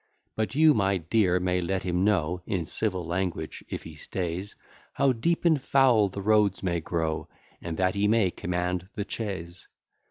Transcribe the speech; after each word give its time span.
But 0.35 0.55
you, 0.55 0.73
my 0.73 0.97
dear, 0.97 1.39
may 1.39 1.61
let 1.61 1.83
him 1.83 2.03
know, 2.03 2.41
In 2.47 2.65
civil 2.65 3.05
language, 3.05 3.63
if 3.69 3.83
he 3.83 3.93
stays, 3.93 4.55
How 4.93 5.13
deep 5.13 5.45
and 5.45 5.61
foul 5.61 6.07
the 6.09 6.23
roads 6.23 6.63
may 6.63 6.79
grow, 6.79 7.29
And 7.61 7.77
that 7.77 7.93
he 7.93 8.07
may 8.07 8.31
command 8.31 8.89
the 8.95 9.05
chaise. 9.07 9.67